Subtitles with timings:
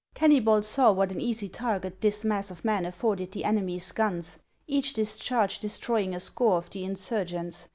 [0.15, 4.39] Kenny bol saw what an easy target this mass of men afforded the enemy's guns,
[4.65, 7.67] each discharge destroying a score of the insurgents.